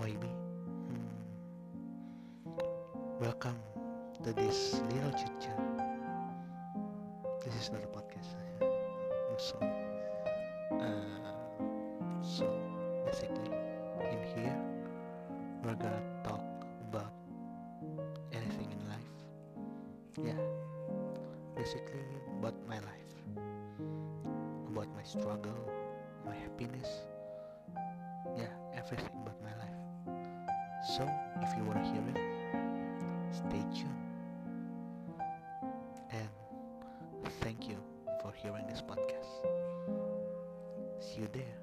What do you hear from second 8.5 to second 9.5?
I'm